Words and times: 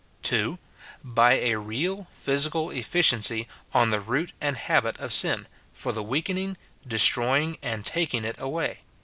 [2.] 0.23 0.57
By 1.03 1.33
a 1.33 1.59
real 1.59 2.07
physical 2.11 2.71
efficiency 2.71 3.47
on 3.71 3.91
the 3.91 3.99
root 3.99 4.33
and 4.41 4.57
habit 4.57 4.97
of 4.97 5.13
sin, 5.13 5.47
for 5.73 5.91
the 5.91 6.01
weakening, 6.01 6.57
destroying, 6.87 7.59
and 7.61 7.85
taking 7.85 8.25
it 8.25 8.39
away. 8.39 8.79